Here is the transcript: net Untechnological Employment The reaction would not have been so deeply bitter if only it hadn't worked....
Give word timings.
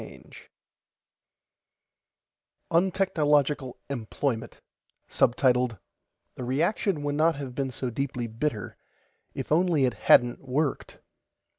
net 0.01 0.47
Untechnological 2.71 3.77
Employment 3.87 4.59
The 5.13 5.77
reaction 6.37 7.03
would 7.03 7.13
not 7.13 7.35
have 7.35 7.53
been 7.53 7.69
so 7.69 7.91
deeply 7.91 8.25
bitter 8.25 8.77
if 9.35 9.51
only 9.51 9.85
it 9.85 9.93
hadn't 9.93 10.39
worked.... 10.47 10.97